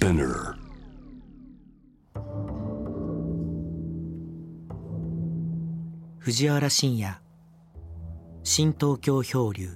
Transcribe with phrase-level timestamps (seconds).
[0.00, 0.54] Spinner.
[6.20, 7.14] 藤原信也
[8.42, 9.68] 新東京漂流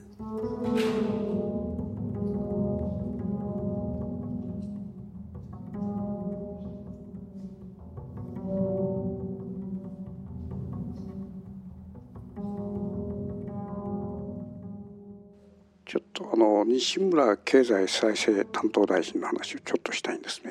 [15.95, 20.51] ちょっとあの西村経済再生担当大臣の話をちょっとしたいんですね。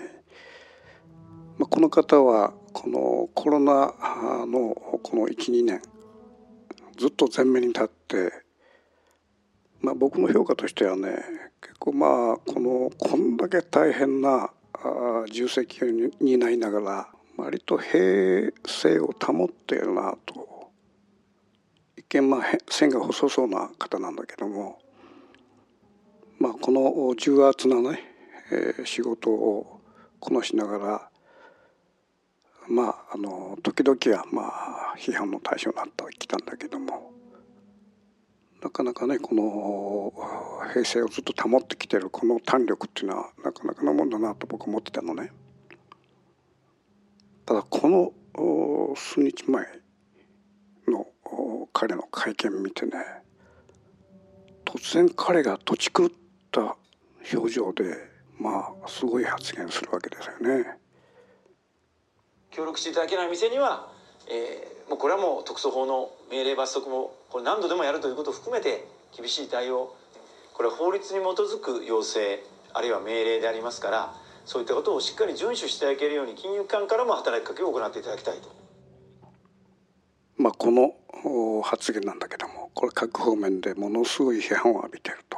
[1.58, 3.94] まあ、この方はこのコロナ
[4.46, 5.82] のこの12年
[6.98, 8.32] ずっと前面に立って、
[9.82, 11.18] まあ、僕の評価としてはね
[11.62, 14.50] 結構まあこのこんだけ大変な
[15.30, 15.88] 重責を
[16.22, 20.72] 担いながら割と平静を保っているなと
[21.98, 24.80] 一見まあ線が細そうな方なんだけども
[26.44, 28.02] まあ、この重圧なね、
[28.52, 29.80] えー、仕事を
[30.20, 31.10] こなしながら
[32.68, 34.42] まああの時々はま
[34.94, 37.14] あ批判の対象になってきたんだけども
[38.62, 45.32] なかなかねこの平成をずっと保ってきてるこの胆力っていうのはなかなかなもんだなと僕思ってたのね。
[47.46, 48.12] ただこの
[48.98, 49.66] 数日前
[50.90, 51.08] の
[51.72, 52.92] 彼の会見見てね
[54.66, 56.10] 突然彼が土地狂っ
[56.54, 56.78] った
[57.36, 57.84] 表情で
[58.40, 60.78] まあすごい発言するわけですよね。
[62.52, 63.92] 協力していただけない店には、
[64.30, 68.86] えー、もうこれはもう特措法の命令罰則もこれ何度でもやるということを含めて
[69.18, 69.96] 厳しい対応
[70.54, 72.44] これは法律に基づく要請
[72.74, 74.14] あるいは命令でありますから
[74.46, 78.50] そういったことをしっかり遵守していただけるように金融機関からも働きかけを行っていただきたいと。
[80.38, 80.94] まあこの
[81.64, 85.33] 発言なんだけどもこれ各方面でものすごい批判を浴びてると。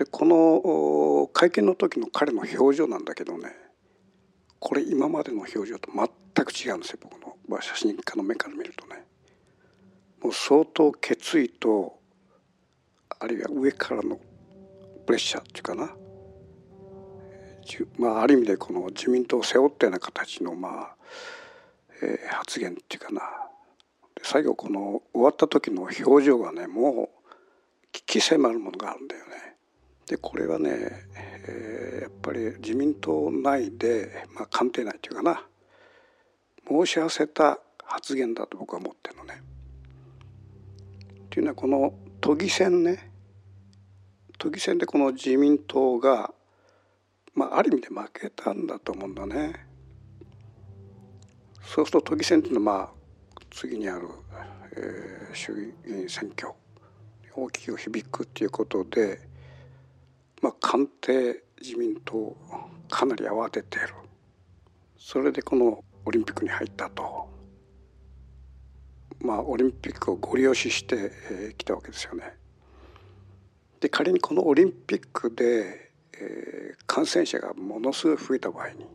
[0.00, 3.50] でこの会見の時の彼の表情なんだけどね
[4.58, 9.04] これ今までの表情と全く違うんですよ僕の、まあ、写真家の目から見るとね。
[10.22, 11.98] もう相当決意と
[13.18, 14.18] あるいは上からの
[15.04, 15.94] プレッシャーっていうかな、
[17.98, 20.96] まあ、ある意味でこの自民党を背負ったような形の、まあ
[22.02, 23.20] えー、発言っていうかな
[24.22, 27.28] 最後この終わった時の表情がねもう
[27.92, 29.50] 危機迫るものがあるんだよね。
[30.10, 30.70] でこれはね、
[31.46, 35.44] えー、やっぱり自民党内で、まあ、官邸内というかな
[36.68, 39.40] 申し合わせた発言だと僕は思ってるのね。
[41.30, 43.12] というのはこの都議選ね
[44.36, 46.32] 都議選でこの自民党が、
[47.34, 49.64] まあ、ある意味で負けたんだと思うんだね。
[51.62, 52.90] そうすると都議選っていうのはまあ
[53.50, 54.08] 次にある、
[54.76, 56.52] えー、衆議院選挙
[57.36, 59.29] 大きく響くっていうことで
[60.40, 62.36] まあ、官邸自民党
[62.88, 63.88] かなり慌てている
[64.98, 67.28] それでこのオリンピックに入ったと
[69.20, 72.34] まあオリンピックをご利用ししてきたわけですよね。
[73.80, 78.86] で仮にこのオリンピックで、えー、感染者がものすごい増えた場合に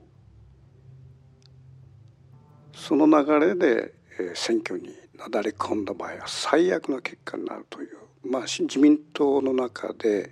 [2.74, 7.98] その流れで、えー、選挙になだれ込んだ場合は最悪の結果になるという、
[8.30, 10.32] まあ、自民党の中で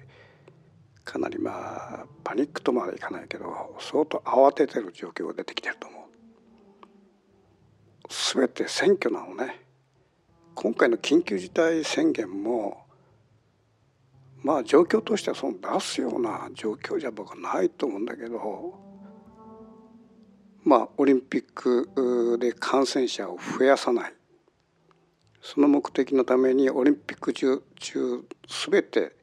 [1.04, 1.52] かなりま
[2.02, 6.04] あパニックとまでいかないけど相当慌ててる状況が出てきてると思う。
[8.36, 9.62] 全て選挙なのね
[10.56, 12.86] 今回の緊急事態宣言も
[14.44, 18.80] まあ状況としてはその出すような状況じゃ僕はないと思うんだけど
[20.64, 24.14] まあオリンピックで感染者を増やさない
[25.42, 28.24] その目的のためにオリンピック中中
[28.70, 29.16] 全て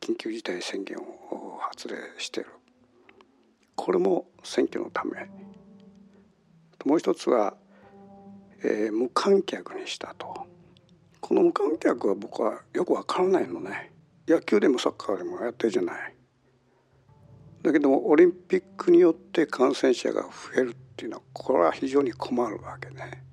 [0.00, 2.50] 緊急事態宣言を発令している。
[3.74, 5.28] これも選挙のため。
[6.84, 7.54] もう一つは、
[8.62, 10.46] えー、無観客にしたと。
[11.20, 13.92] この無観客は僕はよくわからないのね。
[14.28, 16.14] 野球でもサッカーでもやってるじゃない。
[17.62, 20.28] だけどもオリンピックによって感染者が増
[20.60, 23.25] えるっていうのはこれは非常に困るわけね。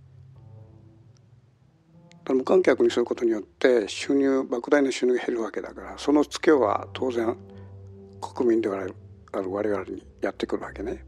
[2.30, 7.36] 無観客にすることによって収入莫大な収入が減るわけだからそのツケは当然
[8.22, 8.94] 国民である
[9.34, 11.04] 我々にやってくるわけね。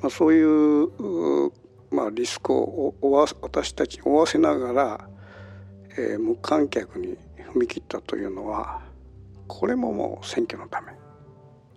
[0.00, 1.52] まあ、そういう
[1.92, 2.94] まあ、リスクを
[3.42, 5.08] 私たちに負わせながら、
[5.98, 7.18] えー、無観客に
[7.52, 8.80] 踏み切ったというのは
[9.46, 10.92] これももう選挙のため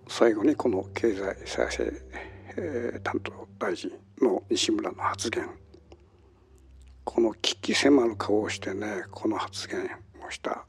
[0.08, 1.92] 最後にこの経済再生、
[2.56, 3.92] えー、担当大臣
[4.22, 5.50] の西村の発言
[7.06, 9.88] この危機迫る顔をしてねこの発言
[10.26, 10.66] をした。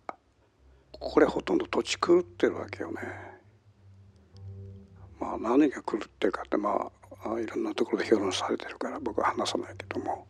[0.92, 3.02] これほとんど土地狂ってるわけよね。
[5.20, 6.92] まあ何が狂ってるかってま
[7.26, 10.28] あいろんなところで評論されてるから僕は話さないけども。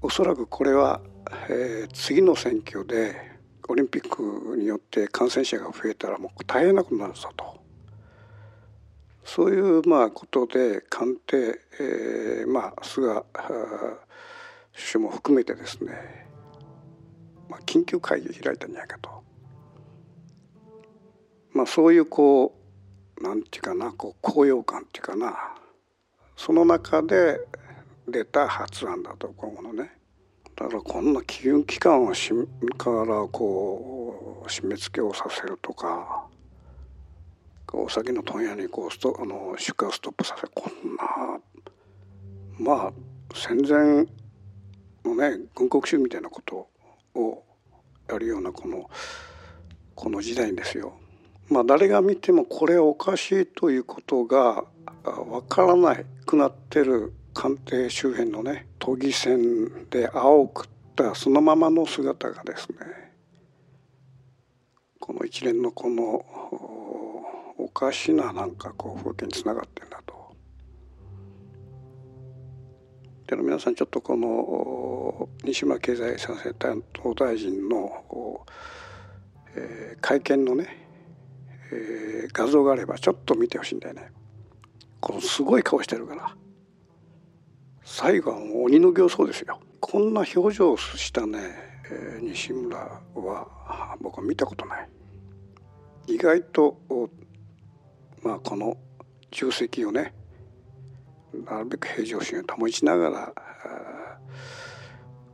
[0.00, 1.00] おそらくこれは、
[1.50, 3.16] えー、次の選挙で
[3.68, 7.58] オリンピックによって感染者が増えたらもう大変なことになるぞと。
[9.24, 14.07] そういうまあことで官邸、えー、まあ菅あ
[14.78, 15.92] 首相も含めてですね、
[17.48, 19.10] まあ、緊急会議を開いたんじゃないかと。
[21.52, 22.54] まあ、そういうこ
[23.20, 25.36] うなんていうかなこう高揚感っていうかな。
[26.36, 27.40] その中で
[28.06, 29.90] 出た発案だと今後のね。
[30.54, 32.32] だからこんな金融機関をし
[32.76, 36.26] からこう締め付けをさせるとか
[37.72, 40.50] お酒の問屋にこうストあの出荷をストップさせる。
[40.54, 41.40] こんな
[42.58, 42.92] まあ
[43.34, 44.06] 戦前
[45.04, 46.68] のね軍国主義みたいなこと
[47.14, 47.42] を
[48.08, 48.88] やるようなこの
[49.94, 50.94] この時代ですよ。
[51.48, 54.64] まあ誰が見てもこれおかしいということが
[55.04, 62.78] わからないくなってる官邸周辺のね都議選で青を食ったそのままの姿がですね
[65.00, 66.24] この一連のこの
[67.56, 70.17] おかしななんかこう風景につながってんだと。
[73.28, 78.46] で皆さんちょっとこの西村経済再生担当大臣の、
[79.54, 80.66] えー、会見のね、
[81.70, 84.10] えー、画像があればちょっと見てほしいんだよね。
[85.00, 86.34] このすごい顔してるから。
[87.90, 91.38] 最後は鬼の形相ですよこんな表情をしたね、
[91.90, 92.76] えー、西村
[93.14, 94.88] は僕は見たことない
[96.06, 96.78] 意外と
[98.22, 98.76] まあこの
[99.30, 100.14] 重責をね
[101.32, 103.32] なるべく平常心を保ちながら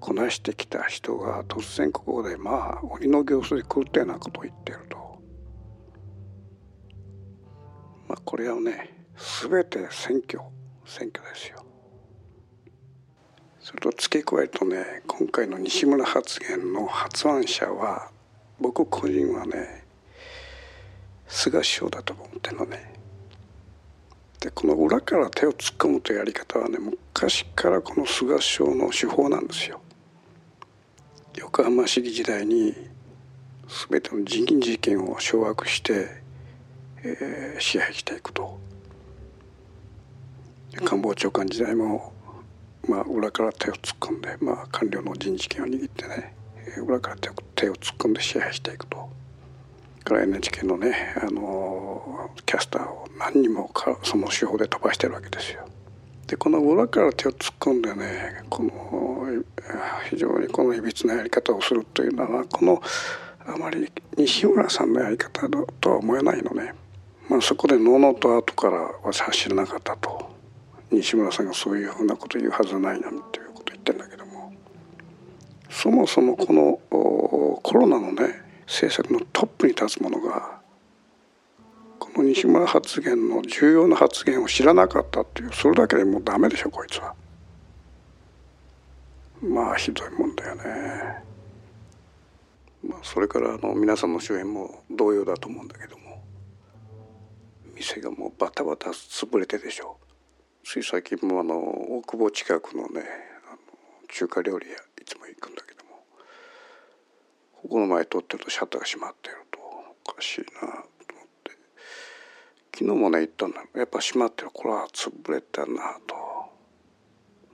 [0.01, 4.99] こなしてきた人が突然ここでまあ鬼の形相で狂ったようなことを言ってると
[8.09, 8.91] まあこれはね
[9.51, 10.41] 全て選挙
[10.85, 11.65] 選挙ですよ
[13.61, 18.11] それと付け加えるとね今回の西村発言の発案者は
[18.61, 19.85] 僕個人はね
[21.27, 22.94] 菅首相だと思ってるのね。
[24.45, 29.81] でこの裏から手を突っ込むというやり方はね昔からこの菅首相の手法なんですよ。
[31.39, 32.75] 横浜市議時代に
[33.91, 36.09] 全ての人権事件を掌握して、
[37.03, 38.61] えー、支配していくと
[40.85, 42.13] 官房長官時代も
[42.87, 46.35] まあ、裏から手を突っ込んで、まあ、官僚の人事権を握ってね
[46.87, 47.31] 裏から手
[47.71, 49.09] を突っ込んで支配していくと。
[50.05, 55.67] から NHK のねあのキャスターを何人もかその手法で飛ばしてるわけですよ。
[56.27, 59.27] でこの裏から手を突っ込んでねこの
[60.09, 62.83] 非常にこのいびつなやり方をするというのはこの
[63.47, 66.75] あまり西村さんのやり方だとは思えないのね。
[67.29, 70.31] まあ、そこでのうのうと後からは知らなかったと
[70.91, 74.53] 西村さんがそういうふうなこと言うはずないなんていうこと言ってんだけども
[75.71, 76.79] そもそもこの
[77.63, 80.61] コロナのね政策のトップに立つ者が
[81.99, 87.15] この西村発言の重要な発言を知らなかったっていうそれだけでもうダメでしょこいつは。
[89.43, 90.63] まあひどいもんだよね。
[92.89, 96.23] まあ、それからあの皆さんの周辺も同様だと思うんだけども
[97.75, 99.97] 店がもうバタバタ潰れてでしょ
[100.65, 103.03] つい最近もあの大久保近くのね
[103.49, 103.59] あの
[104.09, 105.74] 中華料理屋いつも行くんだけど
[107.65, 109.59] ここの前通ってるとシャッターが閉まってると。
[110.07, 110.83] おかしいなと思っ
[111.43, 111.53] て。
[112.75, 114.51] 昨日もね行ったんだやっぱ閉まってる。
[114.53, 116.15] これは潰れたなと、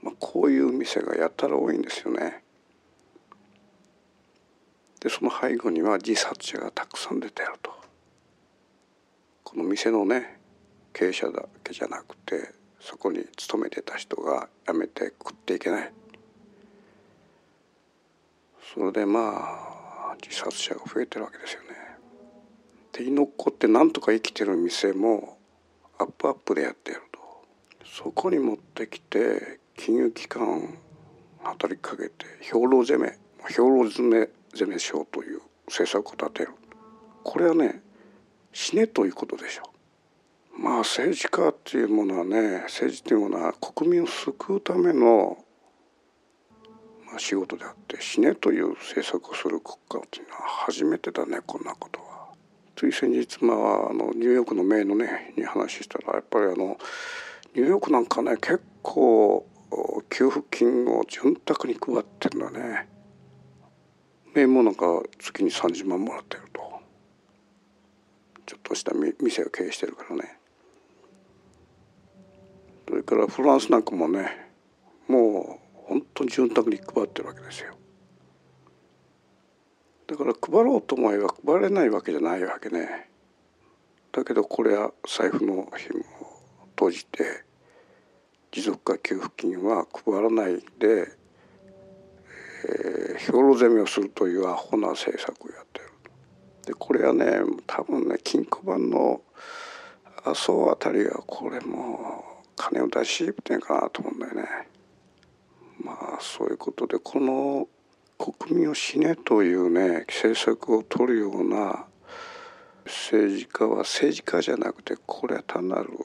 [0.03, 2.43] まあ、こういう店がやたら多いんですよね。
[4.99, 7.71] でその背後には自殺者がたくさん出てると。
[9.45, 10.41] この店のね
[10.91, 12.51] 経営者だけじゃなくて
[12.81, 15.93] そこに勤めてた人が辞めて食っていけない。
[18.73, 19.80] それでまあ
[20.21, 21.67] 自殺者が増えてるわけですよね。
[22.93, 25.37] で居残ってなんとか生きてる店も
[25.97, 27.19] アップアップでやってやると
[27.85, 30.77] そこに持ってきて金融機関
[31.43, 36.51] 働きかけて兵糧攻め兵糧攻め攻めしようという政策を立てる
[37.23, 37.81] これはね
[38.53, 39.63] 死ねということでしょ
[40.57, 40.61] う。
[40.61, 45.37] まあ政治家っていうものはね政治っていうものは国民を救うための、
[47.19, 52.29] 仕事であって死ねという政策をする国家っていうのは初めてだねこんなことは。
[52.75, 56.77] つい先日まああのニューヨークのメイのねに話したらやっぱりあの
[57.53, 59.45] ニューヨークなんかね結構
[60.09, 62.87] 給付金を潤沢に配ってるんだね。
[64.33, 64.85] メイもなんか
[65.19, 66.61] 月に30万もらってると
[68.45, 70.37] ちょっとした店を経営してるからね
[72.87, 74.49] それからフランスなんかもね
[75.07, 75.60] もう
[75.91, 77.75] 本当に潤沢に配ってるわけですよ。
[80.07, 83.09] だから配ろうと思えば配れないわけじゃないわけね。
[84.13, 86.03] だけどこれは財布の紐を
[86.77, 87.43] 閉じて
[88.51, 91.11] 持続化給付金は配らないで、
[92.69, 95.85] えー、兵糧攻めをするというアホな政策をやってる。
[96.67, 99.21] でこれはね多分ね金庫番の
[100.23, 104.70] 麻生あたりがこれもう金を出しってんかなと思うんだよね。
[105.83, 107.67] まあそういうことでこの
[108.17, 111.85] 国民を死ねというね政策を取るような
[112.85, 115.97] 政治家は政治家じゃなくてこれは単なるね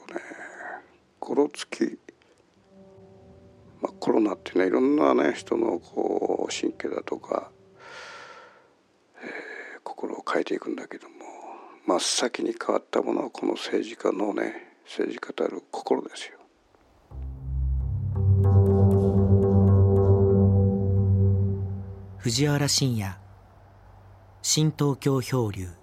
[1.19, 1.97] ごろつき、
[3.81, 7.51] まあ、コロナっていうのはいろんなね人のこう神経だとか、
[9.21, 11.15] えー、心を変えていくんだけども
[11.85, 16.36] 真っ先に変わったものはこの政治家のね政治家たる心ですよ。
[22.27, 23.15] 藤原信也。
[24.41, 25.76] 新東京漂流。